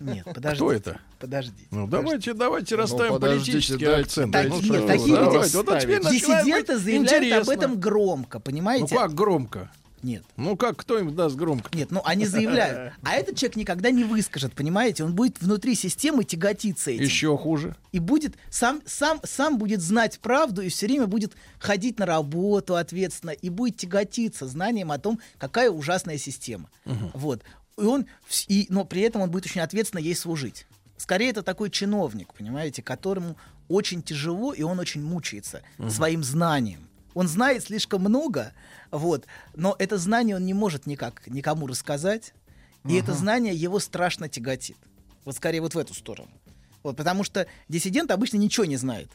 [0.00, 0.56] Нет, подождите.
[0.56, 1.00] Кто это?
[1.20, 1.68] Подождите.
[1.70, 4.32] Ну, давайте, давайте Ну, расставим подождите, политический дайте- акцент.
[4.32, 8.96] Так- Ну, нет, такие Вот Диссиденты заявляют об этом громко, Ну, понимаете?
[8.96, 9.70] как громко?
[10.02, 10.24] Нет.
[10.36, 11.70] Ну, как, кто им даст громко?
[11.76, 12.94] Нет, ну они заявляют.
[13.02, 15.04] А этот человек никогда не выскажет, понимаете?
[15.04, 17.04] Он будет внутри системы тяготиться этим.
[17.04, 17.76] Еще хуже.
[17.92, 22.76] И будет сам, сам, сам будет знать правду и все время будет ходить на работу
[22.76, 26.70] ответственно и будет тяготиться знанием о том, какая ужасная система.
[27.14, 27.42] Вот.
[27.78, 28.06] И он,
[28.48, 30.66] и, но при этом он будет очень ответственно ей служить.
[30.96, 33.36] Скорее, это такой чиновник, понимаете, которому
[33.68, 36.89] очень тяжело, и он очень мучается своим знанием.
[37.14, 38.52] Он знает слишком много,
[38.90, 42.34] вот, но это знание он не может никак никому рассказать,
[42.88, 44.76] и это знание его страшно тяготит.
[45.24, 46.30] Вот скорее вот в эту сторону.
[46.82, 49.10] Вот, потому что диссидент обычно ничего не знает.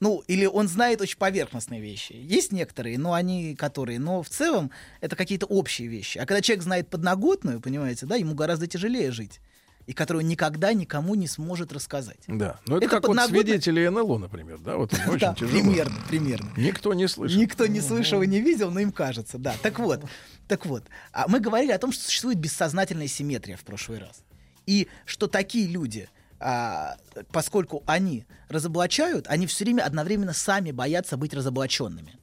[0.00, 2.12] Ну, или он знает очень поверхностные вещи.
[2.12, 3.98] Есть некоторые, но они которые.
[3.98, 6.18] Но в целом это какие-то общие вещи.
[6.18, 9.40] А когда человек знает подноготную, понимаете, да, ему гораздо тяжелее жить.
[9.86, 12.20] И которую никогда никому не сможет рассказать.
[12.26, 12.58] Да.
[12.66, 14.76] Ну, это, Это как вот подноготно- свидетели НЛО, например, да?
[14.76, 15.50] Вот очень Да, тяжело.
[15.60, 16.50] примерно, примерно.
[16.56, 17.36] Никто не слышит.
[17.38, 19.54] Никто не слышал и не видел, но им кажется, да.
[19.62, 20.00] Так вот,
[20.48, 20.84] так вот.
[21.12, 24.22] А мы говорили о том, что существует бессознательная симметрия в прошлый раз.
[24.66, 26.08] И что такие люди,
[26.40, 26.96] а,
[27.30, 32.16] поскольку они разоблачают, они все время одновременно сами боятся быть разоблаченными.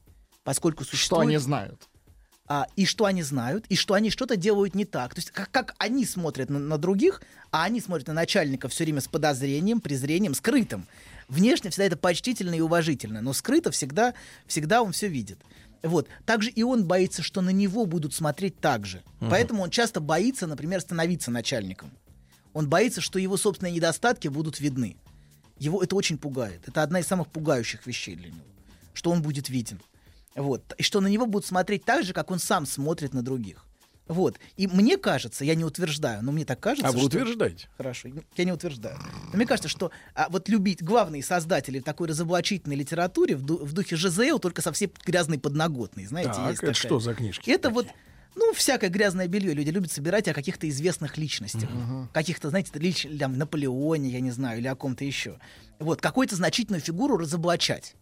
[0.43, 1.28] Поскольку Что существует...
[1.28, 1.88] они знают?
[2.53, 5.15] А, и что они знают, и что они что-то делают не так.
[5.15, 8.83] То есть как, как они смотрят на, на других, а они смотрят на начальника все
[8.83, 10.85] время с подозрением, презрением, скрытым.
[11.29, 14.13] Внешне всегда это почтительно и уважительно, но скрыто всегда,
[14.47, 15.39] всегда он все видит.
[15.81, 16.09] Вот.
[16.25, 19.01] Также и он боится, что на него будут смотреть так же.
[19.21, 21.89] Поэтому он часто боится, например, становиться начальником.
[22.51, 24.97] Он боится, что его собственные недостатки будут видны.
[25.57, 26.67] Его это очень пугает.
[26.67, 28.43] Это одна из самых пугающих вещей для него.
[28.93, 29.79] Что он будет виден.
[30.36, 30.74] Вот.
[30.78, 33.65] И что на него будут смотреть так же, как он сам смотрит на других.
[34.08, 34.39] Вот.
[34.58, 37.08] И мне кажется, я не утверждаю, но мне так кажется, А вы что...
[37.08, 37.70] утверждаете?
[37.78, 38.98] Хорошо, я не утверждаю.
[39.32, 43.72] Но мне кажется, что а, вот любить главные создатели такой разоблачительной литературе в, ду- в
[43.72, 46.74] духе ЖЗЛ только совсем грязной подноготной, знаете, Так, есть это такая.
[46.74, 47.50] что за книжки?
[47.50, 47.88] Это вот,
[48.36, 49.54] ну, всякое грязное белье.
[49.54, 51.70] Люди любят собирать о каких-то известных личностях.
[52.12, 55.39] Каких-то, знаете, лич, там, Наполеоне, я не знаю, или о ком-то еще.
[55.80, 57.96] Вот, какую-то значительную фигуру разоблачать.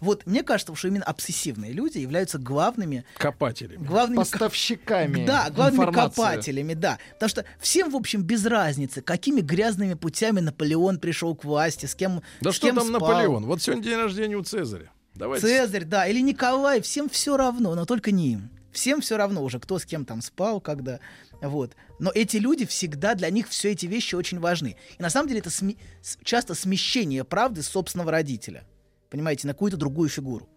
[0.00, 3.84] Вот мне кажется, что именно обсессивные люди являются главными Копателями.
[3.84, 6.14] главными Поставщиками да, главными информации.
[6.22, 6.98] копателями, да.
[7.14, 11.94] Потому что всем, в общем, без разницы, какими грязными путями Наполеон пришел к власти, с
[11.94, 13.00] кем Да с что кем там спал.
[13.00, 13.46] Наполеон?
[13.46, 14.90] Вот сегодня день рождения у Цезаря.
[15.14, 15.46] Давайте.
[15.46, 18.50] Цезарь, да, или Николай, всем все равно, но только не им.
[18.70, 21.00] Всем все равно уже, кто с кем там спал, когда.
[21.40, 21.74] Вот.
[21.98, 24.76] Но эти люди всегда, для них все эти вещи очень важны.
[24.98, 25.76] И на самом деле это сме-
[26.22, 28.64] часто смещение правды собственного родителя.
[29.10, 30.48] Понимаете, на какую-то другую фигуру.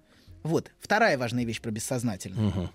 [0.43, 0.71] Вот.
[0.79, 2.49] Вторая важная вещь про бессознательное.
[2.49, 2.69] Мгм.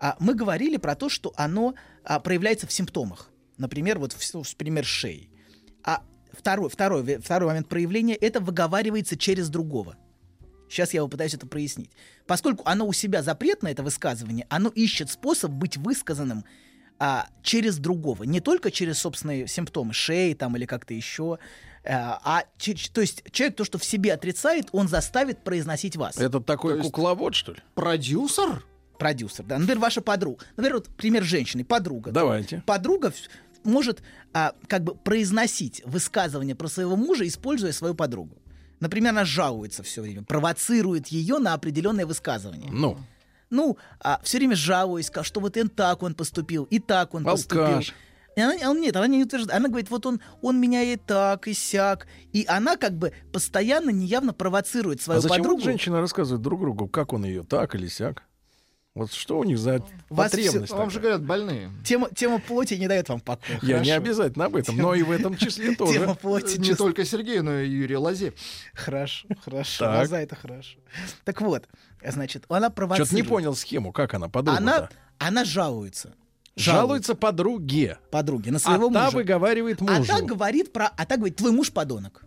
[0.00, 3.30] А мы говорили про то, что оно а, проявляется в симптомах.
[3.56, 5.30] Например, вот в, пример шеи.
[5.84, 9.96] А второй, второй, второй момент проявления это выговаривается через другого.
[10.68, 11.90] Сейчас я попытаюсь это прояснить.
[12.26, 16.44] Поскольку оно у себя запретно, это высказывание, оно ищет способ быть высказанным
[16.98, 18.24] а, через другого.
[18.24, 21.38] Не только через собственные симптомы шеи там, или как-то еще.
[21.84, 22.44] а, а
[22.92, 26.16] то есть человек то, что в себе отрицает, он заставит произносить вас.
[26.18, 27.58] Это такой То есть- кукловод, что ли?
[27.74, 28.64] Продюсер?
[28.98, 29.58] Продюсер, да.
[29.58, 30.44] Например, ваша подруга.
[30.56, 32.12] Например, вот пример женщины, подруга.
[32.12, 32.62] Давайте.
[32.66, 33.12] подруга
[33.64, 34.02] может
[34.32, 38.36] а, как бы произносить высказывания про своего мужа, используя свою подругу.
[38.80, 42.70] Например, она жалуется все время, провоцирует ее на определенное высказывание.
[42.72, 42.98] Ну,
[43.52, 43.76] Ну,
[44.22, 47.64] все время жалуясь, что вот и так он поступил, и так он поступил.
[47.64, 47.94] алкаш.
[48.34, 49.58] И она, а нет, она не утверждает.
[49.58, 52.06] Она говорит, вот он, он меня и так, и сяк.
[52.32, 55.62] И она как бы постоянно неявно провоцирует А свою зачем вот подругу.
[55.64, 58.22] женщины рассказывают друг другу, как он ее так или сяк?
[58.94, 60.70] Вот что у них за Вас потребность?
[60.72, 61.70] Вам же говорят, больные.
[61.82, 63.58] Тема, тема плоти не дает вам покоя.
[63.62, 64.02] Я не Хорошо.
[64.04, 66.14] обязательно об этом, но и в этом числе Тема тоже.
[66.20, 68.34] плоти Не чувств- только Сергей, но и Юрий Лазе.
[68.74, 69.84] Хорошо, хорошо.
[69.86, 69.94] Так.
[69.94, 70.78] Глаза это хорошо.
[71.24, 71.68] Так вот,
[72.10, 73.08] значит, она провоцирует.
[73.08, 74.88] Что-то не понял схему, как она подруга Она,
[75.18, 76.14] она жалуется.
[76.56, 79.16] Жалуется подруге, подруге на а своего та мужа.
[79.16, 80.04] выговаривает А мужу.
[80.12, 82.24] та говорит про, а та говорит, твой муж подонок.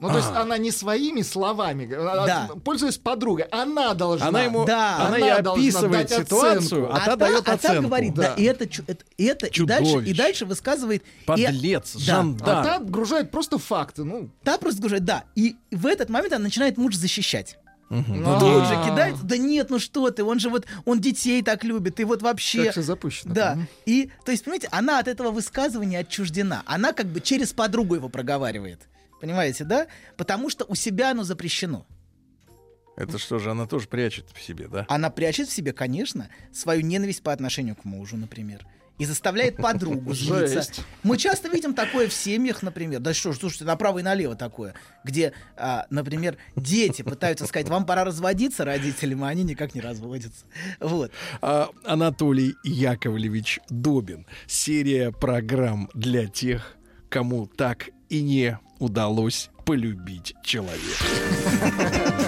[0.00, 2.48] Ну, то есть она не своими словами, а, Да.
[2.64, 4.28] пользуясь подругой, она должна.
[4.28, 4.96] Она ему, Да.
[4.96, 6.92] она, Она ей описывает дать ситуацию, оценку.
[6.94, 7.82] а, та дает а та оценку.
[7.88, 8.34] говорит, да, Да.
[8.34, 10.14] и это, чу- это, это и дальше, и Чудовище.
[10.14, 11.02] дальше высказывает.
[11.02, 11.98] и- Подлец, да.
[11.98, 12.64] А жандарм.
[12.64, 14.04] та отгружает просто факты.
[14.04, 15.24] Ну, Та просто говорит, да.
[15.34, 17.58] И в этот момент она начинает мужа защищать.
[17.88, 18.22] Мгм.
[18.26, 18.38] А.
[18.38, 22.00] Тут же кидает, да нет, ну что ты, он же вот, он детей так любит,
[22.00, 22.64] и вот вообще...
[22.64, 23.34] как все запущено.
[23.34, 23.54] Да.
[23.54, 23.68] Мгм.
[23.86, 26.62] И, то есть, понимаете, она от этого высказывания отчуждена.
[26.66, 28.80] Она как бы через подругу его проговаривает.
[29.20, 29.86] Понимаете, да?
[30.16, 31.86] Потому что у себя оно запрещено.
[32.96, 34.84] Это что же, она тоже прячет в себе, да?
[34.88, 38.66] Она прячет в себе, конечно, свою ненависть по отношению к мужу, например.
[38.98, 40.62] И заставляет подругу злиться.
[40.62, 40.80] Жесть.
[41.02, 43.00] Мы часто видим такое в семьях, например.
[43.00, 44.74] Да что ж, слушайте, направо и налево такое.
[45.04, 50.44] Где, а, например, дети пытаются сказать, вам пора разводиться родителям, а они никак не разводятся.
[50.80, 51.12] Вот.
[51.40, 54.26] А, Анатолий Яковлевич Добин.
[54.46, 56.76] Серия программ для тех,
[57.08, 61.04] кому так и не удалось полюбить человека.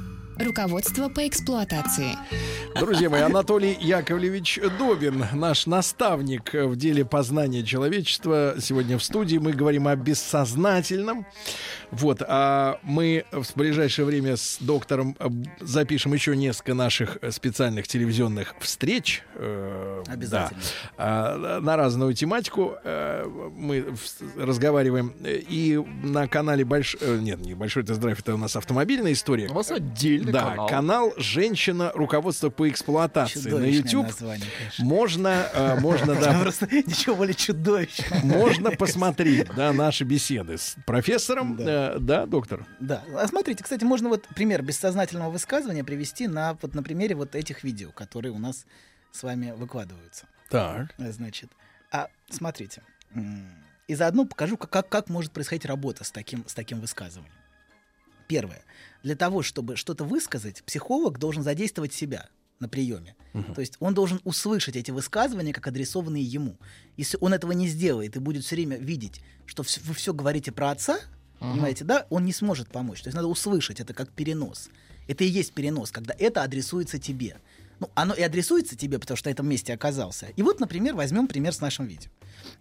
[0.43, 2.17] Руководство по эксплуатации.
[2.79, 8.55] Друзья мои, Анатолий Яковлевич Добин, наш наставник в деле познания человечества.
[8.59, 11.25] Сегодня в студии мы говорим о бессознательном.
[11.91, 15.27] Вот, а мы в ближайшее время с доктором э,
[15.59, 19.23] запишем еще несколько наших специальных телевизионных встреч.
[19.35, 20.61] э, Обязательно.
[20.97, 23.93] да, на разную тематику э, мы
[24.37, 25.13] разговариваем.
[25.25, 26.95] И на канале Больш...
[27.01, 29.49] э, Нет, не Большой тест-драйв, это у нас автомобильная история.
[29.49, 30.67] У вас отдельный Да, канал.
[30.67, 31.91] канал «Женщина.
[31.93, 34.07] Руководство по эксплуатации» на YouTube.
[34.07, 34.85] название, конечно.
[34.85, 38.25] Можно, э, можно, да, просто ничего более чудовищного.
[38.25, 41.93] можно посмотреть, да, наши беседы с профессором, Да.
[41.95, 42.65] э, да, доктор.
[42.79, 43.03] Да.
[43.15, 47.63] А смотрите, кстати, можно вот пример бессознательного высказывания привести на, вот, на примере вот этих
[47.63, 48.65] видео, которые у нас
[49.11, 50.25] с вами выкладываются.
[50.49, 50.93] Так.
[50.97, 51.49] Значит,
[51.91, 52.81] а смотрите.
[53.87, 57.33] И заодно покажу, как, как, как может происходить работа с таким, с таким высказыванием.
[58.31, 58.63] Первое.
[59.03, 63.13] Для того, чтобы что-то высказать, психолог должен задействовать себя на приеме.
[63.55, 66.55] То есть он должен услышать эти высказывания, как адресованные ему.
[66.95, 70.71] Если он этого не сделает и будет все время видеть, что вы все говорите про
[70.71, 70.97] отца,
[71.39, 73.01] понимаете, да, он не сможет помочь.
[73.01, 74.69] То есть надо услышать это как перенос.
[75.09, 77.35] Это и есть перенос, когда это адресуется тебе.
[77.81, 80.27] Ну, оно и адресуется тебе, потому что на этом месте оказался.
[80.35, 82.11] И вот, например, возьмем пример с нашим видео.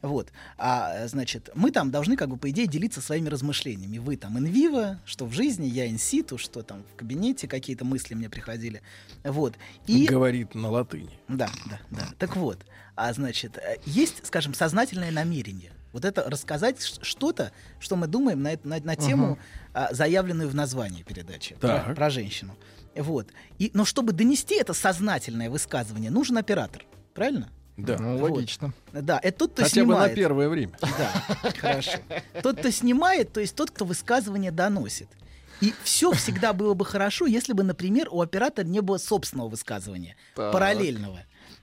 [0.01, 0.33] Вот.
[0.57, 3.99] А, значит, мы там должны, как бы, по идее, делиться своими размышлениями.
[3.99, 8.31] Вы там инвиво, что в жизни, я инситу, что там в кабинете какие-то мысли мне
[8.31, 8.81] приходили.
[9.23, 9.57] Вот.
[9.87, 10.07] И...
[10.07, 11.19] Говорит на латыни.
[11.29, 12.09] Да, да, да.
[12.19, 12.65] Так вот,
[12.97, 15.73] а значит, э, есть, скажем, сознательное намерение.
[15.93, 19.39] Вот это рассказать что-то, что мы думаем на, на, на тему,
[19.75, 22.57] а, заявленную в названии передачи про, про женщину.
[23.01, 23.29] Вот.
[23.59, 26.85] И, но чтобы донести это сознательное высказывание, нужен оператор.
[27.15, 27.49] Правильно?
[27.77, 27.97] Да.
[27.99, 28.31] Ну, Вот.
[28.33, 28.73] логично.
[28.93, 30.15] Да, это тот, кто Хотя бы на снимает.
[30.15, 30.73] первое время.
[30.81, 31.99] Да, хорошо.
[32.43, 35.09] Тот, кто снимает, то есть тот, кто высказывание доносит.
[35.61, 40.17] И все всегда было бы хорошо, если бы, например, у оператора не было собственного высказывания,
[40.35, 40.53] Так.
[40.53, 41.21] параллельного.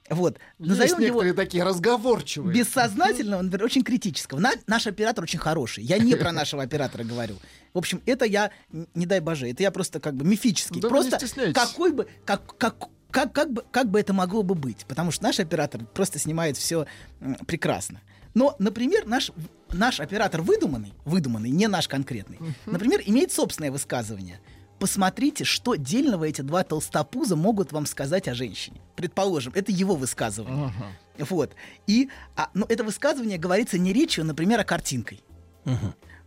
[0.09, 0.39] Вот.
[0.59, 2.53] Есть Назовем его некоторые такие разговорчивые.
[2.57, 4.39] бессознательного, например, очень критического.
[4.39, 5.83] На- наш оператор очень хороший.
[5.83, 7.35] Я не про нашего оператора говорю.
[7.73, 10.79] В общем, это я, не дай боже, это я просто как бы мифический.
[10.81, 14.43] Да вы не просто какой бы, как, как, как, как, бы, как бы это могло
[14.43, 14.85] бы быть?
[14.87, 16.85] Потому что наш оператор просто снимает все
[17.45, 18.01] прекрасно.
[18.33, 19.31] Но, например, наш,
[19.71, 24.39] наш оператор выдуманный, выдуманный, не наш конкретный, например, имеет собственное высказывание.
[24.79, 28.79] Посмотрите, что дельного эти два толстопуза могут вам сказать о женщине.
[28.95, 30.71] Предположим, это его высказывание.
[31.17, 31.53] Вот.
[31.87, 35.23] И а, но это высказывание говорится не речью, например, а картинкой.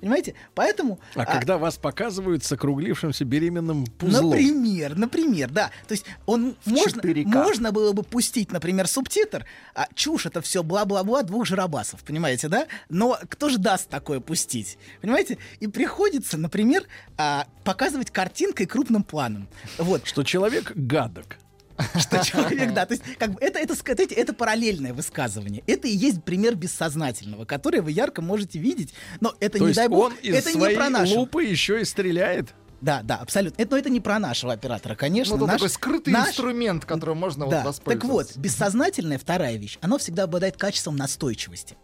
[0.00, 0.34] Понимаете?
[0.54, 0.98] Поэтому...
[1.14, 4.30] А, а, когда вас показывают с округлившимся беременным пузлом.
[4.30, 5.70] Например, например, да.
[5.86, 7.24] То есть он можно, 4К.
[7.26, 12.66] можно было бы пустить, например, субтитр, а чушь это все бла-бла-бла двух жиробасов, понимаете, да?
[12.88, 14.78] Но кто же даст такое пустить?
[15.02, 15.38] Понимаете?
[15.60, 16.84] И приходится, например,
[17.16, 19.48] а, показывать картинкой крупным планом.
[19.78, 20.06] Вот.
[20.06, 21.36] Что человек гадок.
[21.98, 25.62] что человек, да, то есть как бы это, это, сказать, это параллельное высказывание.
[25.66, 29.88] Это и есть пример бессознательного, который вы ярко можете видеть, но это То не дай
[29.88, 31.20] бог, он из это не своей про нашего.
[31.20, 32.54] лупы еще и стреляет.
[32.80, 33.60] Да, да, абсолютно.
[33.60, 35.36] Это, но это не про нашего оператора, конечно.
[35.36, 38.40] Ну, это Наш- такой скрытый наш- инструмент, которым можно Да, вот так вот, воспользоваться.
[38.40, 41.76] бессознательная вторая вещь, оно всегда обладает качеством настойчивости.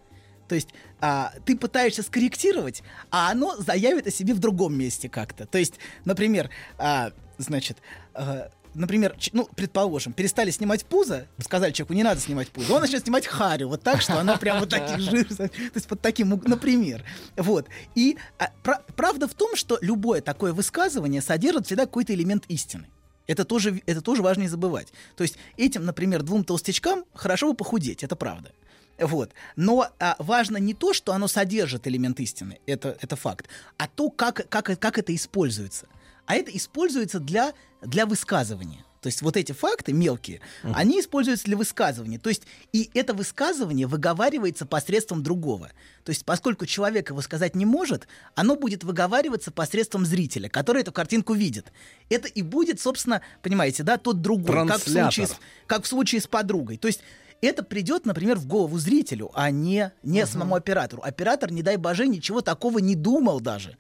[0.49, 0.69] То есть
[1.01, 5.45] а, ты пытаешься скорректировать, а оно заявит о себе в другом месте как-то.
[5.45, 7.79] То есть, например, а, значит,
[8.15, 13.03] а, например, ну, предположим, перестали снимать пузо, сказали человеку, не надо снимать пузо, он начнет
[13.03, 17.05] снимать харю, вот так, что она прям вот таких жир, то есть под таким, например.
[17.37, 17.69] Вот.
[17.95, 22.87] И а, пра- правда в том, что любое такое высказывание содержит всегда какой-то элемент истины.
[23.27, 24.89] Это тоже, это тоже важно не забывать.
[25.17, 28.53] То есть этим, например, двум толстячкам хорошо бы похудеть, это правда.
[28.99, 29.33] Вот.
[29.57, 34.11] Но а, важно не то, что оно содержит элемент истины, это, это факт, а то,
[34.11, 35.87] как, как, как это используется.
[36.27, 38.85] А это используется для, для высказывания.
[39.01, 42.19] То есть вот эти факты мелкие, они используются для высказывания.
[42.19, 45.71] То есть и это высказывание выговаривается посредством другого.
[46.03, 50.91] То есть поскольку человек его сказать не может, оно будет выговариваться посредством зрителя, который эту
[50.91, 51.73] картинку видит.
[52.09, 55.37] Это и будет, собственно, понимаете, да, тот другой, как в случае с,
[55.69, 56.77] как в случае с подругой.
[56.77, 57.01] То есть
[57.43, 61.03] это придет, например, в голову зрителю, а не, не самому оператору.
[61.03, 63.77] Оператор, не дай боже, ничего такого не думал даже.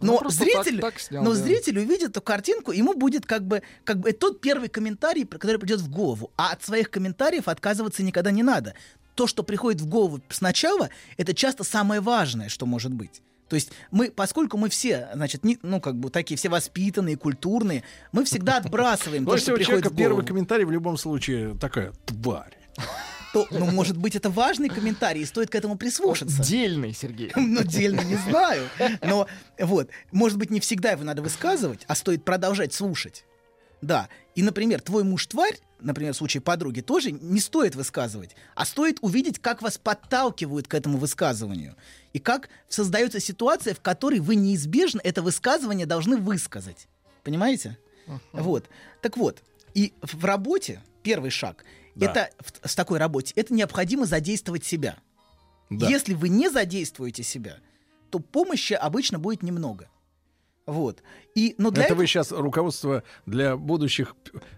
[0.00, 1.36] Ну, Но просто зритель, так- так снял, но да.
[1.36, 5.80] зритель увидит эту картинку, ему будет как бы, как бы тот первый комментарий, который придет
[5.80, 6.30] в голову.
[6.36, 8.74] А от своих комментариев отказываться никогда не надо.
[9.14, 13.20] То, что приходит в голову сначала, это часто самое важное, что может быть.
[13.48, 17.82] То есть мы, поскольку мы все, значит, не, ну как бы такие все воспитанные, культурные,
[18.12, 20.26] мы всегда отбрасываем Ну, то, что приходит в первый голову.
[20.28, 22.56] комментарий в любом случае такая тварь.
[23.32, 26.42] То, ну, может быть, это важный комментарий, и стоит к этому прислушаться.
[26.42, 27.32] Дельный, Сергей.
[27.36, 28.68] Ну, дельно не знаю.
[29.02, 29.26] Но
[29.58, 33.24] вот, может быть, не всегда его надо высказывать, а стоит продолжать слушать.
[33.82, 34.08] Да.
[34.34, 38.98] И, например, твой муж тварь, например, в случае подруги, тоже не стоит высказывать, а стоит
[39.00, 41.76] увидеть, как вас подталкивают к этому высказыванию.
[42.12, 46.88] И как создается ситуация, в которой вы неизбежно это высказывание должны высказать.
[47.22, 47.78] Понимаете?
[48.32, 48.68] Вот.
[49.02, 49.42] Так вот,
[49.74, 52.06] и в работе первый шаг Да.
[52.10, 54.96] это в, с такой работе это необходимо задействовать себя.
[55.70, 55.88] Да.
[55.88, 57.58] Если вы не задействуете себя,
[58.10, 59.88] то помощи обычно будет немного.
[60.66, 61.02] Вот.
[61.34, 64.14] И, но для Это этого- вы сейчас руководство для будущих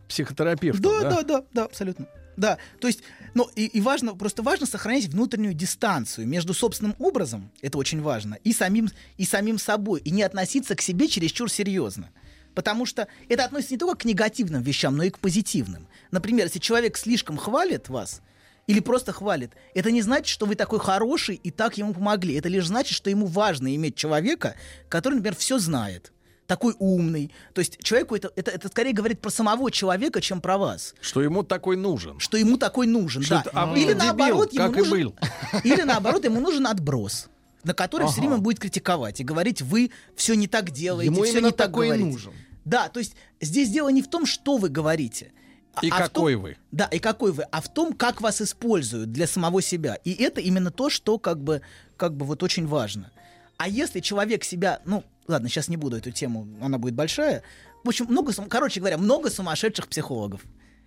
[0.08, 1.10] психотерапевтов, да, да?
[1.10, 2.06] да, да, да, абсолютно.
[2.36, 3.00] Да, то есть,
[3.34, 8.38] ну и, и важно, просто важно сохранять внутреннюю дистанцию между собственным образом, это очень важно,
[8.42, 12.08] и самим, и самим собой, и не относиться к себе чересчур серьезно.
[12.54, 15.88] Потому что это относится не только к негативным вещам, но и к позитивным.
[16.10, 18.22] Например, если человек слишком хвалит вас,
[18.66, 22.36] или просто хвалит, это не значит, что вы такой хороший и так ему помогли.
[22.36, 24.54] Это лишь значит, что ему важно иметь человека,
[24.88, 26.12] который, например, все знает,
[26.46, 27.32] такой умный.
[27.54, 31.22] То есть человеку это, это, это скорее говорит про самого человека, чем про вас Что
[31.22, 32.20] ему такой нужен.
[32.20, 33.40] что ему такой нужен, Что да.
[33.40, 35.14] это, а или дебил, наоборот, ему нужен,
[35.64, 37.28] или наоборот, ему нужен отброс,
[37.64, 38.29] на который все Ага.
[38.29, 42.04] время будет критиковать и говорить, вы все не так делаете, Ему все не так говорите.
[42.04, 42.33] нужен.
[42.65, 45.33] Да, то есть здесь дело не в том, что вы говорите.
[45.81, 46.56] И А какой том- вы?
[46.71, 49.94] Да, и какой вы, а в том, как вас используют для самого себя.
[50.04, 51.63] И это именно то, что как бы,
[51.96, 53.10] как бы вот очень важно.
[53.56, 57.42] А если человек себя, ну, ладно, сейчас не буду эту тему, она будет большая.
[57.85, 60.42] В общем, много, короче говоря, много сумасшедших психологов.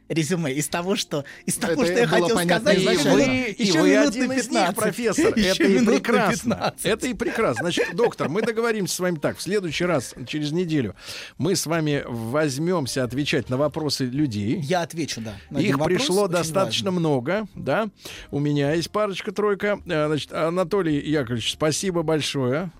[0.07, 2.77] Резюме из того, что из того, Это что я хотел понятно сказать.
[2.77, 3.23] И еще- вы,
[3.57, 4.75] и еще вы минут один на из них, 15.
[4.75, 5.33] профессор.
[5.37, 6.55] Еще Это и прекрасно.
[6.55, 6.85] 15.
[6.85, 7.63] Это и прекрасно.
[7.63, 9.37] Значит, доктор, мы договоримся с вами так.
[9.37, 10.95] В следующий раз, через неделю,
[11.37, 14.59] мы с вами возьмемся отвечать на вопросы людей.
[14.61, 15.59] Я отвечу, да.
[15.59, 16.99] Их вопрос, пришло достаточно важный.
[16.99, 17.89] много, да.
[18.31, 19.79] У меня есть парочка-тройка.
[19.87, 22.71] Э, Значит, Анатолий Яковлевич, спасибо большое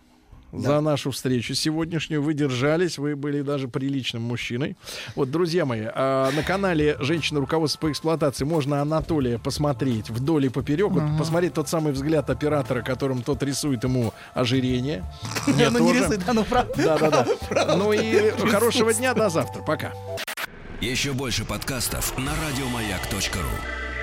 [0.59, 2.21] за нашу встречу сегодняшнюю.
[2.21, 4.75] Вы держались, вы были даже приличным мужчиной.
[5.15, 7.39] Вот, друзья мои, а, на канале «Женщина.
[7.39, 10.91] Руководство по эксплуатации» можно Анатолия посмотреть вдоль и поперек.
[10.91, 15.03] Вот посмотреть тот самый взгляд оператора, которым тот рисует ему ожирение.
[15.47, 16.73] Мне Ну, не рисуй, да, ну правда.
[16.77, 17.75] Да-да-да.
[17.75, 19.61] Ну и хорошего дня, до завтра.
[19.63, 19.93] Пока.
[20.81, 23.94] Еще больше подкастов на радиомаяк.ру.